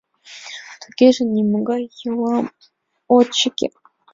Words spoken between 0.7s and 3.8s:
Тугеже, нимогай йолам от чыке.